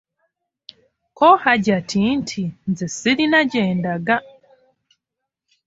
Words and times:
Ko 1.17 1.27
Hajati 1.43 1.99
nti:"nze 2.19 2.85
silina 2.97 3.39
gyendaga" 3.51 4.15